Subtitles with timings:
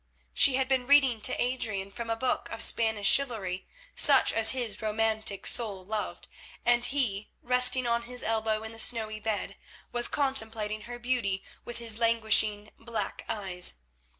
[0.33, 4.81] She had been reading to Adrian from a book of Spanish chivalry such as his
[4.81, 6.27] romantic soul loved,
[6.65, 9.57] and he, resting on his elbow in the snowy bed,
[9.91, 13.75] was contemplating her beauty with his languishing black eyes.